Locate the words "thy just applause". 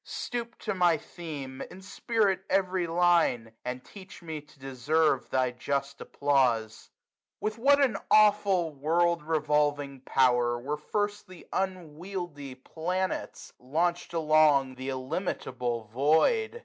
5.29-6.89